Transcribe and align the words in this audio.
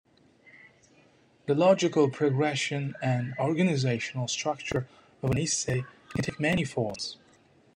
The 1.45 1.53
logical 1.53 2.09
progression 2.09 2.95
and 3.03 3.35
organizational 3.37 4.27
structure 4.29 4.87
of 5.21 5.29
an 5.29 5.37
essay 5.37 5.83
can 6.15 6.23
take 6.23 6.39
many 6.39 6.65
forms. 6.65 7.17